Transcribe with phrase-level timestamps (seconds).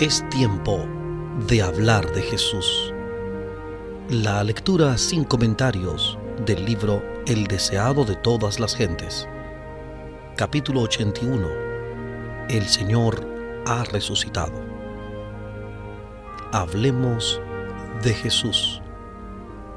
[0.00, 0.86] Es tiempo
[1.46, 2.94] de hablar de Jesús.
[4.08, 9.28] La lectura sin comentarios del libro El deseado de todas las gentes.
[10.38, 11.46] Capítulo 81.
[12.48, 13.28] El Señor
[13.66, 14.54] ha resucitado.
[16.50, 17.38] Hablemos
[18.02, 18.80] de Jesús.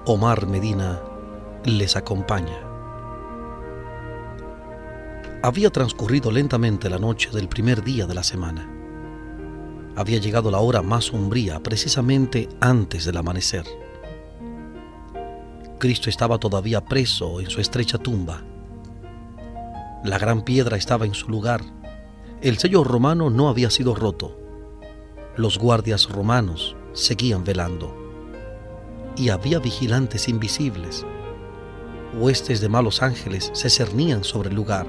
[0.05, 1.02] Omar Medina
[1.66, 2.61] les acompaña.
[5.41, 8.72] Había transcurrido lentamente la noche del primer día de la semana
[9.95, 13.65] había llegado la hora más sombría precisamente antes del amanecer.
[15.79, 18.41] Cristo estaba todavía preso en su estrecha tumba.
[20.03, 21.61] La gran piedra estaba en su lugar.
[22.41, 24.38] El sello romano no había sido roto.
[25.35, 27.95] Los guardias romanos seguían velando.
[29.16, 31.05] Y había vigilantes invisibles.
[32.19, 34.88] Huestes de malos ángeles se cernían sobre el lugar.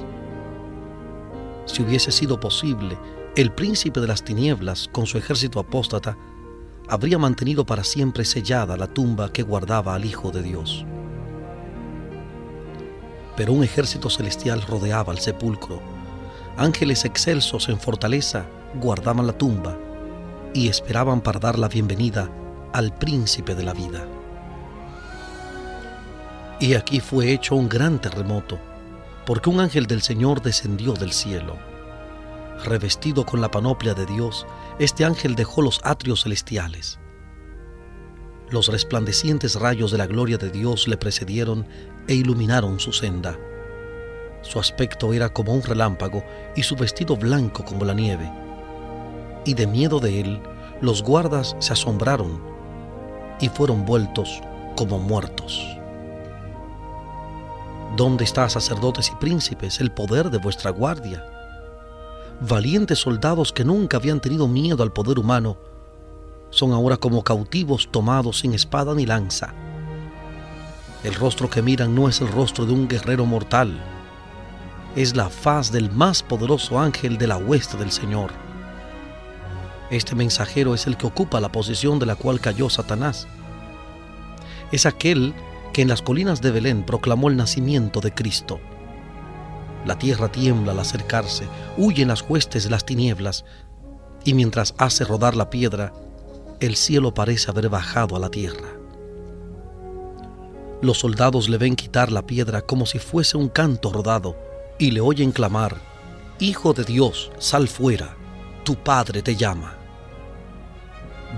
[1.66, 2.96] Si hubiese sido posible,
[3.36, 6.16] el príncipe de las tinieblas, con su ejército apóstata,
[6.88, 10.86] habría mantenido para siempre sellada la tumba que guardaba al Hijo de Dios.
[13.36, 15.80] Pero un ejército celestial rodeaba el sepulcro.
[16.56, 18.46] Ángeles excelsos en fortaleza
[18.80, 19.76] guardaban la tumba
[20.52, 22.30] y esperaban para dar la bienvenida
[22.72, 24.06] al príncipe de la vida.
[26.60, 28.60] Y aquí fue hecho un gran terremoto,
[29.26, 31.73] porque un ángel del Señor descendió del cielo
[32.62, 34.46] Revestido con la panoplia de Dios,
[34.78, 36.98] este ángel dejó los atrios celestiales.
[38.50, 41.66] Los resplandecientes rayos de la gloria de Dios le precedieron
[42.06, 43.36] e iluminaron su senda.
[44.42, 46.22] Su aspecto era como un relámpago
[46.54, 48.30] y su vestido blanco como la nieve.
[49.44, 50.42] Y de miedo de él,
[50.80, 52.40] los guardas se asombraron
[53.40, 54.40] y fueron vueltos
[54.76, 55.66] como muertos.
[57.96, 61.33] ¿Dónde está, sacerdotes y príncipes, el poder de vuestra guardia?
[62.40, 65.56] Valientes soldados que nunca habían tenido miedo al poder humano,
[66.50, 69.54] son ahora como cautivos tomados sin espada ni lanza.
[71.02, 73.82] El rostro que miran no es el rostro de un guerrero mortal,
[74.96, 78.30] es la faz del más poderoso ángel de la hueste del Señor.
[79.90, 83.26] Este mensajero es el que ocupa la posición de la cual cayó Satanás.
[84.72, 85.34] Es aquel
[85.72, 88.60] que en las colinas de Belén proclamó el nacimiento de Cristo.
[89.84, 91.46] La tierra tiembla al acercarse,
[91.76, 93.44] huyen las huestes de las tinieblas,
[94.24, 95.92] y mientras hace rodar la piedra,
[96.60, 98.68] el cielo parece haber bajado a la tierra.
[100.80, 104.36] Los soldados le ven quitar la piedra como si fuese un canto rodado,
[104.78, 105.76] y le oyen clamar,
[106.40, 108.16] Hijo de Dios, sal fuera,
[108.64, 109.76] tu Padre te llama.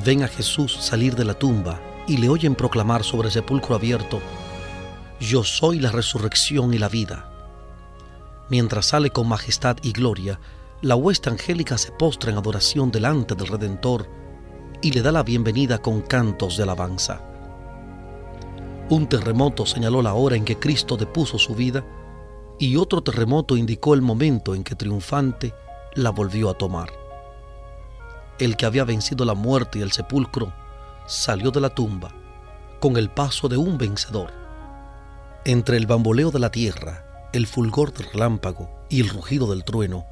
[0.05, 4.21] Ven a Jesús salir de la tumba y le oyen proclamar sobre el sepulcro abierto,
[5.21, 7.36] Yo soy la resurrección y la vida
[8.49, 10.39] Mientras sale con majestad y gloria,
[10.83, 14.09] la huesta angélica se postra en adoración delante del Redentor
[14.83, 17.23] y le da la bienvenida con cantos de alabanza.
[18.89, 21.85] Un terremoto señaló la hora en que Cristo depuso su vida
[22.59, 25.53] y otro terremoto indicó el momento en que triunfante
[25.95, 26.91] la volvió a tomar.
[28.39, 30.53] El que había vencido la muerte y el sepulcro
[31.07, 32.15] salió de la tumba
[32.81, 34.31] con el paso de un vencedor.
[35.45, 37.06] Entre el bamboleo de la tierra
[37.37, 40.07] el fulgor del relámpago y el rugido del trueno,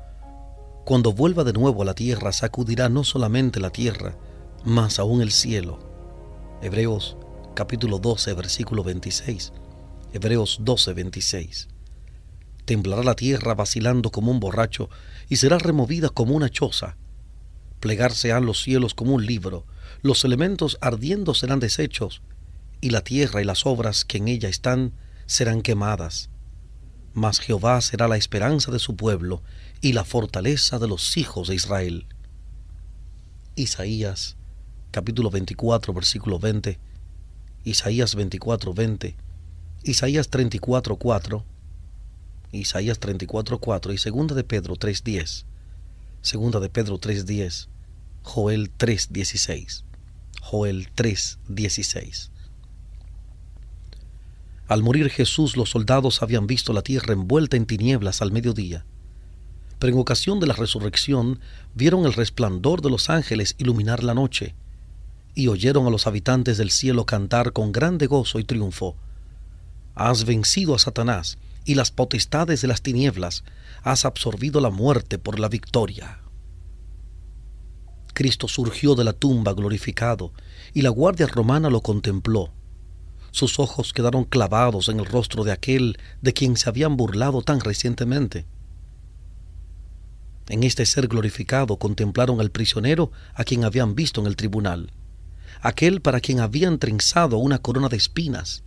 [0.84, 4.16] cuando vuelva de nuevo a la tierra, sacudirá no solamente la tierra,
[4.64, 5.78] mas aún el cielo.
[6.60, 7.16] Hebreos
[7.54, 9.52] capítulo 12, versículo 26.
[10.12, 11.68] Hebreos 12, 26.
[12.66, 14.90] Temblará la tierra vacilando como un borracho
[15.28, 16.96] y será removida como una choza.
[17.80, 19.64] Plegarse han los cielos como un libro,
[20.02, 22.20] los elementos ardiendo serán deshechos,
[22.82, 24.92] y la tierra y las obras que en ella están
[25.26, 26.28] serán quemadas
[27.14, 29.40] mas Jehová será la esperanza de su pueblo
[29.80, 32.06] y la fortaleza de los hijos de Israel.
[33.54, 34.36] Isaías
[34.90, 36.78] capítulo 24 versículo 20,
[37.64, 39.16] Isaías 24 20,
[39.84, 41.44] Isaías 34 4,
[42.52, 45.46] Isaías 34 4 y segunda de Pedro 3 10,
[46.22, 47.68] segunda de Pedro 3 10,
[48.22, 49.84] Joel 3 16,
[50.40, 52.33] Joel 3 16.
[54.66, 58.86] Al morir Jesús los soldados habían visto la tierra envuelta en tinieblas al mediodía.
[59.78, 61.40] Pero en ocasión de la resurrección
[61.74, 64.54] vieron el resplandor de los ángeles iluminar la noche,
[65.34, 68.96] y oyeron a los habitantes del cielo cantar con grande gozo y triunfo.
[69.94, 73.44] Has vencido a Satanás y las potestades de las tinieblas,
[73.82, 76.20] has absorbido la muerte por la victoria.
[78.14, 80.32] Cristo surgió de la tumba glorificado,
[80.72, 82.50] y la guardia romana lo contempló
[83.34, 87.58] sus ojos quedaron clavados en el rostro de aquel de quien se habían burlado tan
[87.58, 88.46] recientemente.
[90.48, 94.92] En este ser glorificado contemplaron al prisionero a quien habían visto en el tribunal,
[95.62, 98.62] aquel para quien habían trenzado una corona de espinas.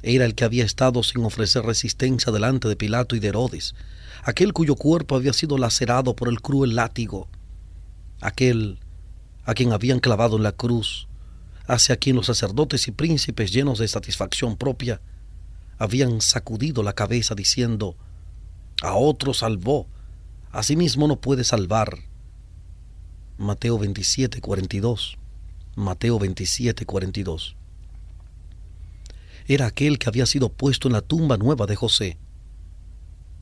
[0.00, 3.74] Era el que había estado sin ofrecer resistencia delante de Pilato y de Herodes,
[4.22, 7.28] aquel cuyo cuerpo había sido lacerado por el cruel látigo,
[8.20, 8.78] aquel
[9.44, 11.08] a quien habían clavado en la cruz,
[11.66, 15.00] hacia quien los sacerdotes y príncipes llenos de satisfacción propia
[15.78, 17.96] habían sacudido la cabeza diciendo,
[18.82, 19.86] a otro salvó,
[20.56, 21.98] Asimismo no puede salvar.
[23.36, 25.18] Mateo 27, 42.
[25.74, 27.56] Mateo 27, 42.
[29.46, 32.16] Era aquel que había sido puesto en la tumba nueva de José.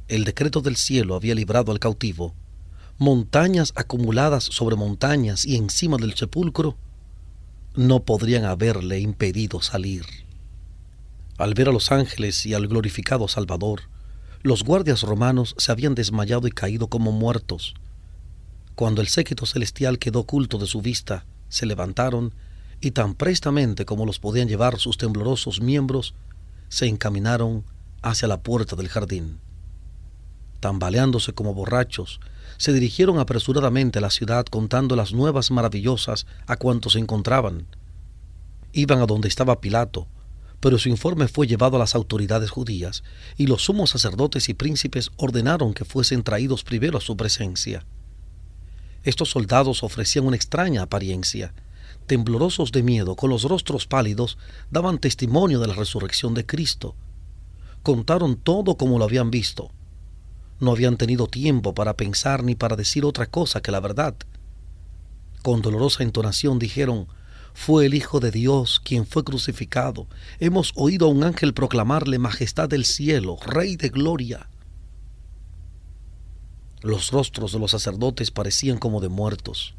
[0.08, 2.34] El decreto del cielo había librado al cautivo.
[2.98, 6.76] Montañas acumuladas sobre montañas y encima del sepulcro
[7.74, 10.04] no podrían haberle impedido salir.
[11.38, 13.82] Al ver a los ángeles y al glorificado Salvador,
[14.42, 17.74] los guardias romanos se habían desmayado y caído como muertos.
[18.76, 22.34] Cuando el séquito celestial quedó oculto de su vista, se levantaron
[22.80, 26.14] y tan prestamente como los podían llevar sus temblorosos miembros,
[26.68, 27.64] se encaminaron
[28.02, 29.40] hacia la puerta del jardín.
[30.60, 32.20] Tambaleándose como borrachos,
[32.56, 37.66] se dirigieron apresuradamente a la ciudad contando las nuevas maravillosas a cuantos se encontraban.
[38.72, 40.08] Iban a donde estaba Pilato,
[40.60, 43.04] pero su informe fue llevado a las autoridades judías,
[43.36, 47.84] y los sumos sacerdotes y príncipes ordenaron que fuesen traídos primero a su presencia.
[49.02, 51.52] Estos soldados ofrecían una extraña apariencia.
[52.06, 54.38] Temblorosos de miedo, con los rostros pálidos,
[54.70, 56.96] daban testimonio de la resurrección de Cristo.
[57.82, 59.70] Contaron todo como lo habían visto.
[60.60, 64.14] No habían tenido tiempo para pensar ni para decir otra cosa que la verdad.
[65.42, 67.06] Con dolorosa entonación dijeron,
[67.52, 70.06] fue el Hijo de Dios quien fue crucificado.
[70.40, 74.48] Hemos oído a un ángel proclamarle Majestad del cielo, Rey de gloria.
[76.82, 79.74] Los rostros de los sacerdotes parecían como de muertos.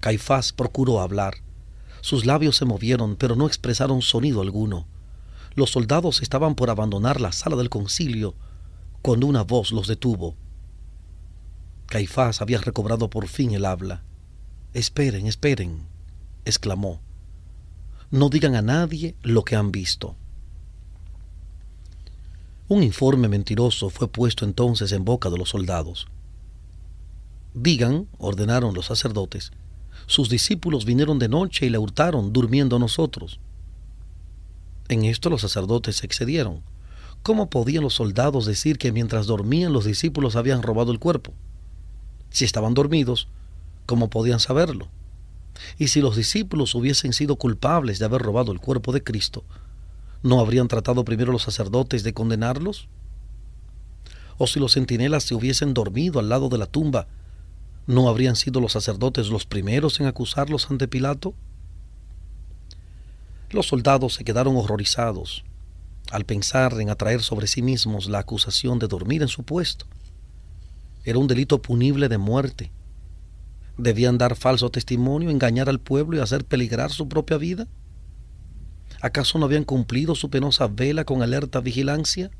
[0.00, 1.34] Caifás procuró hablar.
[2.00, 4.86] Sus labios se movieron, pero no expresaron sonido alguno.
[5.54, 8.34] Los soldados estaban por abandonar la sala del concilio
[9.02, 10.34] cuando una voz los detuvo.
[11.86, 14.02] Caifás había recobrado por fin el habla.
[14.72, 15.90] Esperen, esperen
[16.44, 17.00] exclamó,
[18.10, 20.16] no digan a nadie lo que han visto.
[22.68, 26.06] Un informe mentiroso fue puesto entonces en boca de los soldados.
[27.54, 29.52] Digan, ordenaron los sacerdotes,
[30.06, 33.40] sus discípulos vinieron de noche y le hurtaron durmiendo nosotros.
[34.88, 36.62] En esto los sacerdotes se excedieron.
[37.22, 41.34] ¿Cómo podían los soldados decir que mientras dormían los discípulos habían robado el cuerpo?
[42.30, 43.28] Si estaban dormidos,
[43.84, 44.88] ¿cómo podían saberlo?
[45.76, 49.44] Y si los discípulos hubiesen sido culpables de haber robado el cuerpo de Cristo,
[50.22, 52.88] ¿no habrían tratado primero los sacerdotes de condenarlos?
[54.38, 57.06] ¿O si los centinelas se hubiesen dormido al lado de la tumba,
[57.86, 61.34] ¿no habrían sido los sacerdotes los primeros en acusarlos ante Pilato?
[63.50, 65.44] Los soldados se quedaron horrorizados
[66.10, 69.86] al pensar en atraer sobre sí mismos la acusación de dormir en su puesto.
[71.04, 72.72] Era un delito punible de muerte
[73.80, 77.66] ¿Debían dar falso testimonio, engañar al pueblo y hacer peligrar su propia vida?
[79.00, 82.30] ¿Acaso no habían cumplido su penosa vela con alerta vigilancia?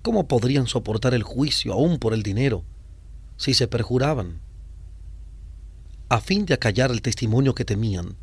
[0.00, 2.64] ¿Cómo podrían soportar el juicio aún por el dinero
[3.36, 4.40] si se perjuraban?
[6.08, 8.16] A fin de acallar el testimonio que temían,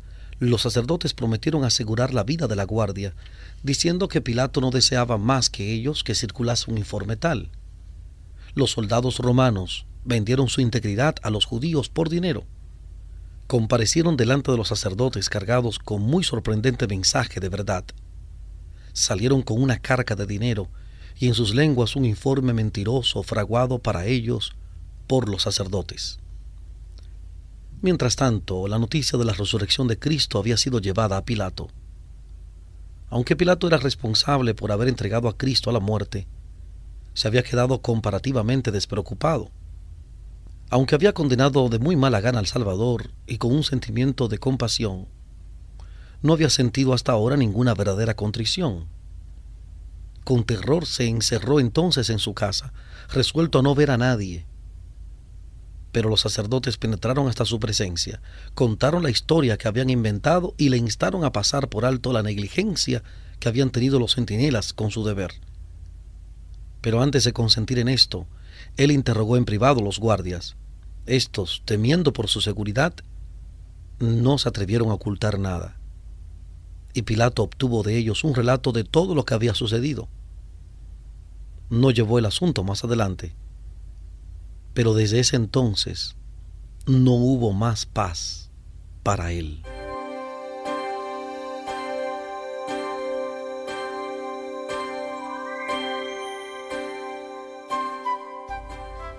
[0.48, 3.14] los sacerdotes prometieron asegurar la vida de la guardia,
[3.62, 7.50] diciendo que Pilato no deseaba más que ellos que circulase un informe tal.
[8.54, 12.44] Los soldados romanos, vendieron su integridad a los judíos por dinero.
[13.46, 17.84] Comparecieron delante de los sacerdotes cargados con muy sorprendente mensaje de verdad.
[18.94, 20.68] Salieron con una carga de dinero
[21.18, 24.52] y en sus lenguas un informe mentiroso fraguado para ellos
[25.06, 26.18] por los sacerdotes.
[27.82, 31.68] Mientras tanto, la noticia de la resurrección de Cristo había sido llevada a Pilato.
[33.08, 36.26] Aunque Pilato era responsable por haber entregado a Cristo a la muerte,
[37.14, 39.50] se había quedado comparativamente despreocupado
[40.70, 45.08] aunque había condenado de muy mala gana al Salvador y con un sentimiento de compasión,
[46.22, 48.86] no había sentido hasta ahora ninguna verdadera contrición.
[50.22, 52.72] Con terror se encerró entonces en su casa,
[53.08, 54.46] resuelto a no ver a nadie.
[55.92, 58.20] Pero los sacerdotes penetraron hasta su presencia,
[58.54, 63.02] contaron la historia que habían inventado y le instaron a pasar por alto la negligencia
[63.40, 65.32] que habían tenido los centinelas con su deber.
[66.80, 68.26] Pero antes de consentir en esto,
[68.76, 70.56] él interrogó en privado a los guardias.
[71.06, 72.94] Estos, temiendo por su seguridad,
[73.98, 75.76] no se atrevieron a ocultar nada.
[76.94, 80.08] Y Pilato obtuvo de ellos un relato de todo lo que había sucedido.
[81.68, 83.34] No llevó el asunto más adelante,
[84.80, 86.16] pero desde ese entonces
[86.86, 88.50] no hubo más paz
[89.02, 89.62] para él.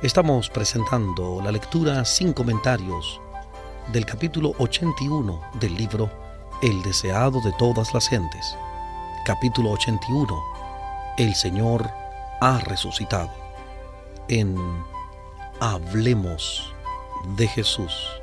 [0.02, 3.22] Estamos presentando la lectura sin comentarios
[3.94, 6.10] del capítulo 81 del libro
[6.64, 8.58] El deseado de todas las gentes.
[9.28, 10.44] Capítulo 81.
[11.20, 11.88] El Señor
[12.40, 13.30] ha resucitado.
[14.28, 14.58] En
[15.64, 16.74] Hablemos
[17.38, 18.21] de Jesús.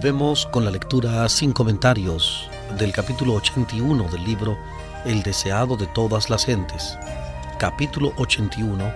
[0.00, 4.56] Volvemos con la lectura sin comentarios del capítulo 81 del libro
[5.04, 6.96] El deseado de todas las gentes.
[7.58, 8.94] Capítulo 81.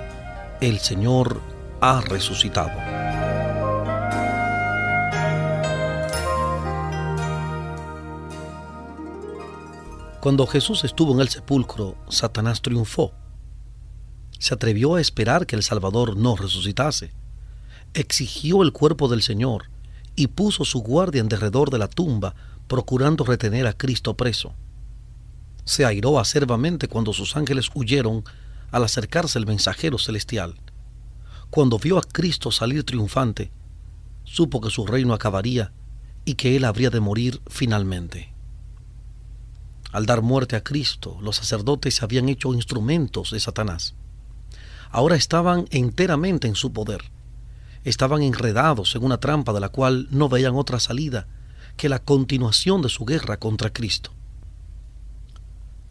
[0.62, 1.42] El Señor
[1.82, 2.73] ha resucitado.
[10.20, 13.12] Cuando Jesús estuvo en el sepulcro, Satanás triunfó.
[14.38, 17.12] Se atrevió a esperar que el Salvador no resucitase.
[17.92, 19.74] Exigió el cuerpo del Señor
[20.16, 22.35] y puso su guardia en derredor de la tumba,
[22.68, 24.54] procurando retener a Cristo preso.
[25.64, 28.25] Se airó acerbamente cuando sus ángeles huyeron
[28.71, 30.54] al acercarse el mensajero celestial.
[31.50, 33.52] Cuando vio a Cristo salir triunfante,
[34.25, 35.73] supo que su reino acabaría
[36.25, 38.33] y que él habría de morir finalmente.
[39.92, 43.94] Al dar muerte a Cristo, los sacerdotes se habían hecho instrumentos de Satanás.
[44.90, 47.02] Ahora estaban enteramente en su poder.
[47.85, 51.26] Estaban enredados en una trampa de la cual no veían otra salida
[51.76, 54.11] que la continuación de su guerra contra Cristo.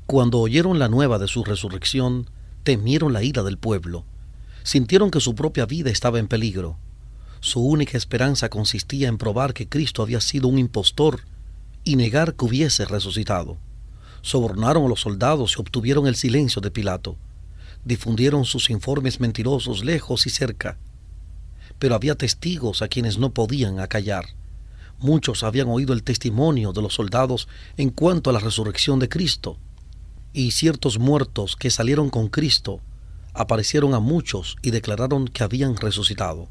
[0.05, 2.29] Cuando oyeron la nueva de su resurrección,
[2.63, 4.05] temieron la ira del pueblo,
[4.63, 6.77] sintieron que su propia vida estaba en peligro.
[7.39, 11.21] Su única esperanza consistía en probar que Cristo había sido un impostor
[11.83, 13.57] y negar que hubiese resucitado
[14.23, 17.17] sobornaron a los soldados y obtuvieron el silencio de Pilato.
[17.85, 20.77] Difundieron sus informes mentirosos lejos y cerca.
[21.83, 24.23] Pero había testigos a quienes no podían acallar.
[24.99, 29.57] Muchos habían oído el testimonio de los soldados en cuanto a la resurrección de Cristo.
[30.31, 32.79] Y ciertos muertos que salieron con Cristo
[33.33, 36.47] aparecieron a muchos y declararon que habían resucitado.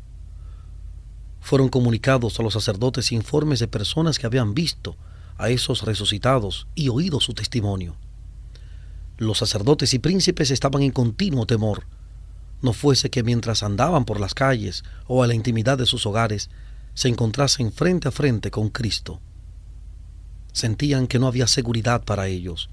[1.40, 4.98] Fueron comunicados a los sacerdotes informes de personas que habían visto
[5.38, 7.96] a esos resucitados y oído su testimonio.
[9.16, 11.86] Los sacerdotes y príncipes estaban en continuo temor,
[12.62, 16.48] no fuese que mientras andaban por las calles o a la intimidad de sus hogares,
[16.94, 19.20] se encontrasen frente a frente con Cristo.
[20.52, 22.70] Sentían que no había seguridad para ellos.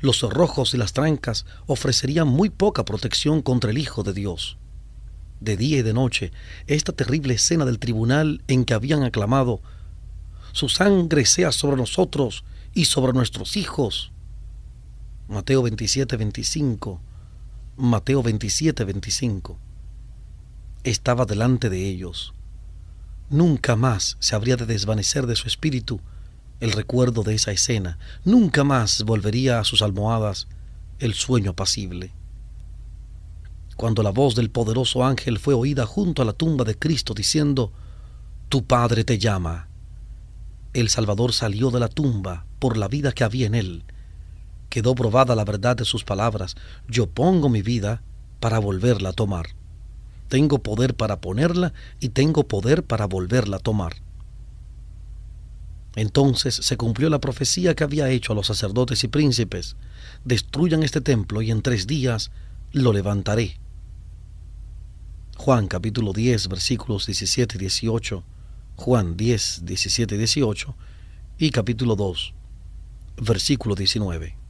[0.00, 4.58] Los cerrojos y las trancas ofrecerían muy poca protección contra el Hijo de Dios.
[5.40, 6.32] De día y de noche,
[6.66, 9.60] esta terrible escena del tribunal en que habían aclamado
[10.52, 14.12] su sangre sea sobre nosotros y sobre nuestros hijos.
[15.28, 17.00] Mateo 27, 25.
[17.78, 19.58] Mateo 27, 25.
[20.84, 22.34] Estaba delante de ellos.
[23.30, 25.98] Nunca más se habría de desvanecer de su espíritu
[26.60, 27.98] el recuerdo de esa escena.
[28.26, 30.48] Nunca más volvería a sus almohadas
[30.98, 32.12] el sueño apacible.
[33.76, 37.72] Cuando la voz del poderoso ángel fue oída junto a la tumba de Cristo diciendo,
[38.50, 39.68] Tu Padre te llama,
[40.74, 43.84] el Salvador salió de la tumba por la vida que había en él.
[44.72, 46.54] Quedó probada la verdad de sus palabras.
[46.88, 48.00] Yo pongo mi vida
[48.40, 49.48] para volverla a tomar.
[50.28, 53.96] Tengo poder para ponerla y tengo poder para volverla a tomar.
[55.94, 59.76] Entonces se cumplió la profecía que había hecho a los sacerdotes y príncipes.
[60.24, 62.30] Destruyan este templo y en tres días
[62.72, 63.58] lo levantaré.
[65.36, 68.24] Juan capítulo 10 versículos 17 y 18
[68.76, 70.74] Juan 10, 17 y 18
[71.36, 72.32] y capítulo 2,
[73.18, 74.41] versículo 19.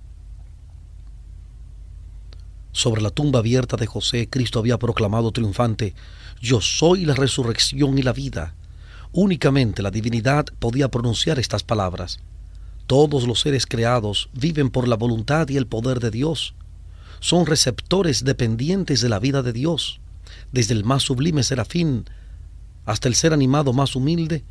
[2.73, 5.95] Sobre la tumba abierta de José, Cristo había proclamado triunfante,
[6.41, 8.55] Yo soy la resurrección y la vida.
[9.13, 12.21] Únicamente la divinidad podía pronunciar estas palabras.
[12.87, 16.55] Todos los seres creados viven por la voluntad y el poder de Dios.
[17.21, 20.01] Son receptores dependientes de la vida de Dios.
[20.51, 22.07] Desde el más sublime serafín
[22.85, 24.45] hasta el ser animado más humilde,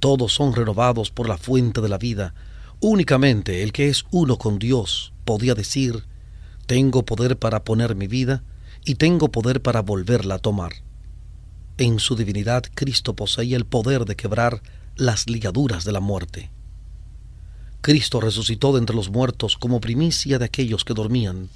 [0.00, 2.34] todos son renovados por la fuente de la vida.
[2.80, 6.04] Únicamente el que es uno con Dios podía decir,
[6.70, 8.44] tengo poder para poner mi vida
[8.84, 10.70] y tengo poder para volverla a tomar.
[11.78, 14.62] En su divinidad Cristo poseía el poder de quebrar
[14.94, 16.48] las ligaduras de la muerte.
[17.80, 21.48] Cristo resucitó de entre los muertos como primicia de aquellos que dormían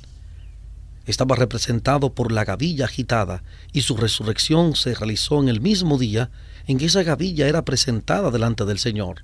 [1.07, 6.31] estaba representado por la gavilla agitada y su resurrección se realizó en el mismo día
[6.66, 9.22] en que esa gavilla era presentada delante del Señor.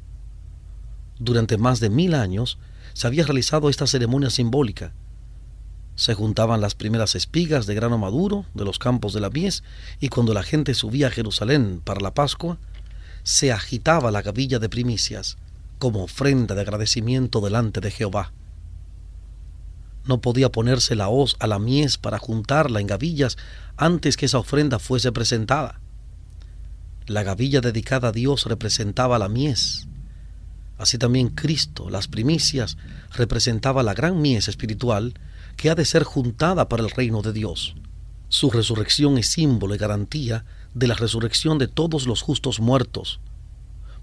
[1.19, 2.59] Durante más de mil años
[2.93, 4.93] se había realizado esta ceremonia simbólica.
[6.01, 9.63] Se juntaban las primeras espigas de grano maduro de los campos de la mies
[10.01, 12.57] y cuando la gente subía a Jerusalén para la Pascua,
[13.23, 15.37] se agitaba la gavilla de primicias
[15.79, 18.33] como ofrenda de agradecimiento delante de Jehová.
[20.07, 23.37] No podía ponerse la hoz a la mies para juntarla en gavillas
[23.77, 25.81] antes que esa ofrenda fuese presentada.
[27.05, 29.87] La gavilla dedicada a Dios representaba la mies.
[30.79, 32.79] Así también Cristo, las primicias,
[33.13, 35.13] representaba la gran mies espiritual
[35.61, 37.75] que ha de ser juntada para el reino de Dios.
[38.31, 43.21] Su resurrección es símbolo y garantía de la resurrección de todos los justos muertos,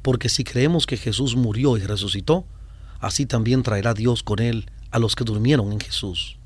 [0.04, 2.46] porque si creemos que Jesús murió y resucitó,
[3.00, 6.38] así también traerá Dios con él a los que durmieron en Jesús.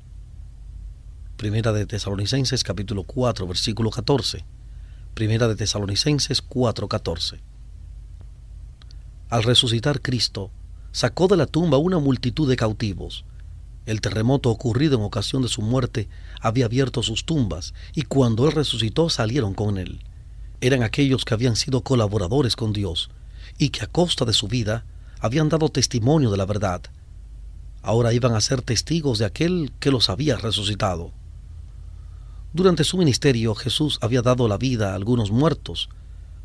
[1.36, 4.46] Primera de Tesalonicenses capítulo 4 versículo 14.
[5.12, 7.38] Primera de Tesalonicenses 4 14.
[9.28, 10.50] Al resucitar Cristo,
[10.90, 13.26] sacó de la tumba una multitud de cautivos.
[13.84, 16.08] El terremoto ocurrido en ocasión de su muerte
[16.40, 20.00] había abierto sus tumbas y cuando Él resucitó salieron con Él.
[20.60, 23.10] Eran aquellos que habían sido colaboradores con Dios
[23.58, 24.84] y que a costa de su vida
[25.18, 26.82] habían dado testimonio de la verdad.
[27.82, 31.10] Ahora iban a ser testigos de aquel que los había resucitado.
[32.52, 35.88] Durante su ministerio Jesús había dado la vida a algunos muertos,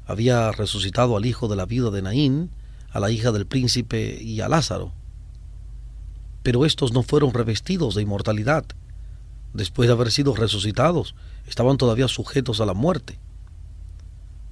[0.07, 2.49] había resucitado al hijo de la viuda de Naín,
[2.89, 4.96] a la hija del príncipe y a Lázaro
[6.47, 8.63] pero estos no fueron revestidos de inmortalidad.
[9.51, 11.13] Después de haber sido resucitados,
[11.45, 13.19] estaban todavía sujetos a la muerte.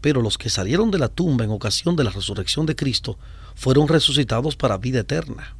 [0.01, 3.17] Pero los que salieron de la tumba en ocasión de la resurrección de Cristo
[3.55, 5.55] fueron resucitados para vida eterna.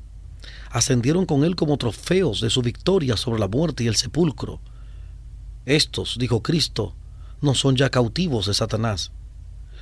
[0.72, 4.60] Ascendieron con Él como trofeos de su victoria sobre la muerte y el sepulcro.
[5.66, 6.96] Estos, dijo Cristo,
[7.40, 9.14] no son ya cautivos de Satanás.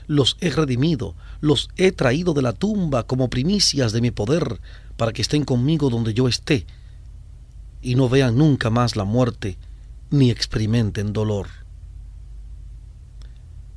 [0.07, 4.59] Los he redimido, los he traído de la tumba como primicias de mi poder
[4.97, 6.65] para que estén conmigo donde yo esté
[7.81, 9.57] y no vean nunca más la muerte
[10.09, 11.47] ni experimenten dolor.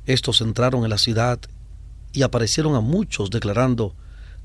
[0.05, 1.39] Estos entraron en la ciudad
[2.13, 3.93] y aparecieron a muchos declarando,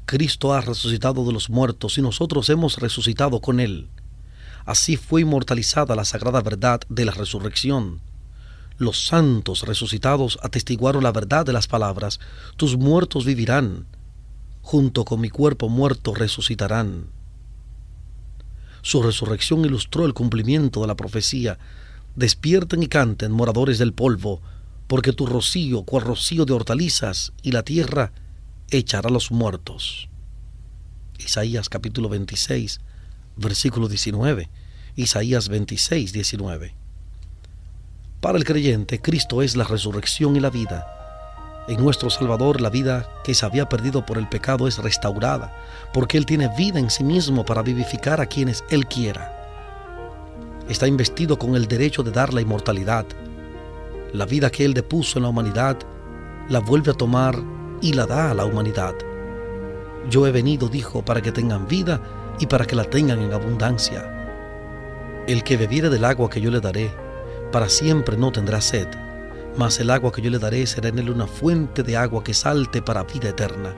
[0.04, 3.88] Cristo ha resucitado de los muertos y nosotros hemos resucitado con él.
[4.64, 8.00] Así fue inmortalizada la sagrada verdad de la resurrección.
[8.82, 12.18] Los santos resucitados atestiguaron la verdad de las palabras,
[12.56, 13.86] tus muertos vivirán
[14.60, 17.06] junto con mi cuerpo muerto resucitarán.
[18.80, 21.60] Su resurrección ilustró el cumplimiento de la profecía.
[22.16, 24.42] Despierten y canten, moradores del polvo,
[24.88, 28.10] porque tu rocío, cual rocío de hortalizas, y la tierra
[28.68, 30.08] echará a los muertos.
[31.20, 32.80] Isaías capítulo 26,
[33.36, 34.50] versículo 19.
[34.96, 36.81] Isaías 26, 19.
[38.22, 40.86] Para el creyente, Cristo es la resurrección y la vida
[41.68, 45.54] en nuestro Salvador la vida que se había perdido por el pecado es restaurada,
[45.92, 49.38] porque Él tiene vida en sí mismo para vivificar a quienes Él quiera.
[50.68, 53.06] Está investido con el derecho de dar la inmortalidad.
[54.12, 55.78] La vida que Él depuso en la humanidad
[56.48, 57.38] la vuelve a tomar
[57.80, 58.94] y la da a la humanidad.
[60.10, 62.00] Yo he venido, dijo, para que tengan vida
[62.40, 65.24] y para que la tengan en abundancia.
[65.28, 66.90] El que bebiere del agua que yo le daré,
[67.52, 68.88] para siempre no tendrá sed
[69.56, 72.34] mas el agua que yo le daré será en él una fuente de agua que
[72.34, 73.74] salte para vida eterna.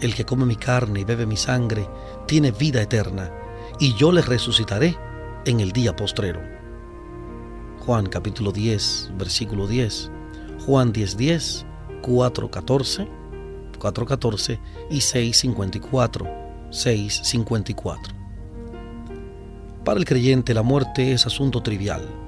[0.00, 1.88] El que come mi carne y bebe mi sangre
[2.26, 3.30] tiene vida eterna,
[3.78, 4.96] y yo le resucitaré
[5.44, 6.40] en el día postrero.
[7.80, 10.10] Juan capítulo 10, versículo 10,
[10.64, 11.66] Juan 10, 10,
[12.02, 13.08] 4, 14,
[13.78, 16.26] 4, 14 y 6, 54,
[16.70, 18.14] 6, 54.
[19.84, 22.25] Para el creyente la muerte es asunto trivial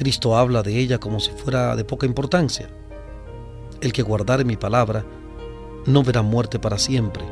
[0.00, 2.70] Cristo habla de ella como si fuera de poca importancia.
[3.82, 5.04] El que guardare mi palabra
[5.84, 7.22] no verá muerte para siempre,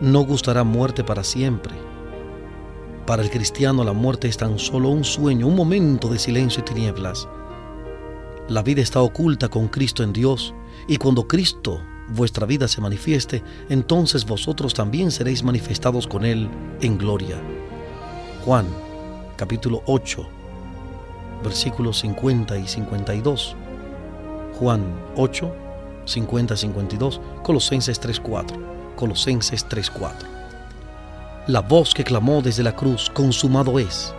[0.00, 1.74] no gustará muerte para siempre.
[3.08, 6.64] Para el cristiano la muerte es tan solo un sueño, un momento de silencio y
[6.72, 7.26] tinieblas.
[8.48, 10.54] La vida está oculta con Cristo en Dios
[10.86, 16.48] y cuando Cristo, vuestra vida, se manifieste, entonces vosotros también seréis manifestados con Él
[16.80, 17.42] en gloria.
[18.44, 18.64] Juan
[19.36, 20.35] capítulo 8
[21.42, 23.56] versículos 50 y 52.
[24.58, 24.82] Juan
[25.16, 25.54] 8,
[26.04, 27.20] 50 52.
[27.42, 28.94] Colosenses 3.4.
[28.96, 30.12] Colosenses 3.4.
[31.48, 34.12] La voz que clamó desde la cruz, consumado es,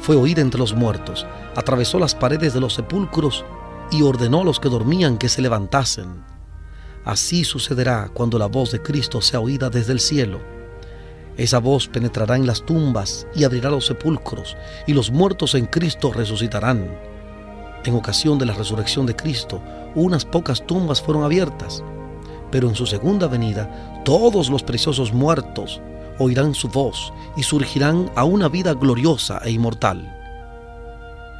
[0.00, 3.44] fue oída entre los muertos, atravesó las paredes de los sepulcros
[3.90, 6.24] y ordenó a los que dormían que se levantasen.
[7.04, 10.51] Así sucederá cuando la voz de Cristo sea oída desde el cielo
[11.36, 16.12] esa voz penetrará en las tumbas y abrirá los sepulcros, y los muertos en Cristo
[16.12, 16.90] resucitarán.
[17.84, 19.62] En ocasión de la resurrección de Cristo,
[19.94, 21.82] unas pocas tumbas fueron abiertas,
[22.50, 25.80] pero en su segunda venida, todos los preciosos muertos
[26.18, 30.18] oirán su voz y surgirán a una vida gloriosa e inmortal.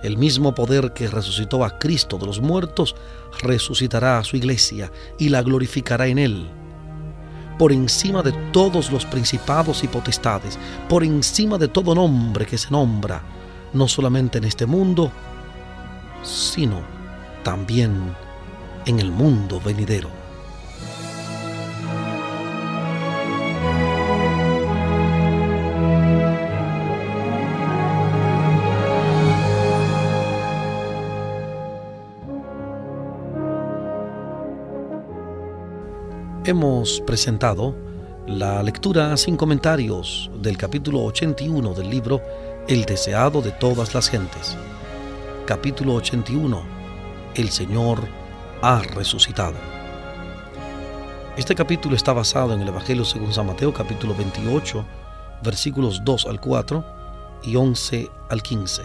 [0.02, 2.96] El mismo poder que resucitó a Cristo de los muertos
[3.40, 6.50] resucitará a su iglesia y la glorificará en él
[7.62, 12.72] por encima de todos los principados y potestades, por encima de todo nombre que se
[12.72, 13.22] nombra,
[13.72, 15.12] no solamente en este mundo,
[16.24, 16.80] sino
[17.44, 18.16] también
[18.84, 20.21] en el mundo venidero.
[36.44, 37.72] Hemos presentado
[38.26, 42.20] la lectura sin comentarios del capítulo 81 del libro
[42.66, 44.56] El deseado de todas las gentes.
[45.46, 46.60] Capítulo 81.
[47.36, 48.00] El Señor
[48.60, 49.54] ha resucitado.
[51.36, 54.84] Este capítulo está basado en el Evangelio según San Mateo capítulo 28,
[55.44, 56.84] versículos 2 al 4
[57.44, 58.82] y 11 al 15.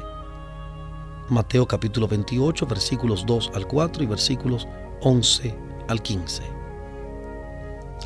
[1.30, 4.68] Mateo capítulo 28, versículos 2 al 4 y versículos
[5.02, 6.57] 11 al 15.